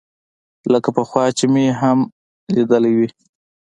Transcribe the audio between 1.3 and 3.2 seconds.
چې مې هم ليدلى وي.